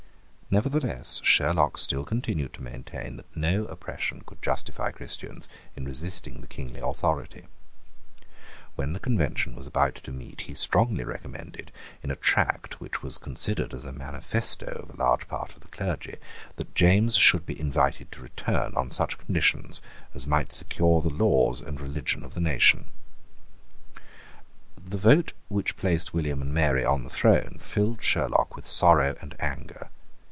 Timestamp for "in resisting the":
5.77-6.47